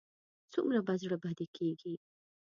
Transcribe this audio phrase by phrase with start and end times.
[0.53, 1.93] څومره به زړه بدی کېږي.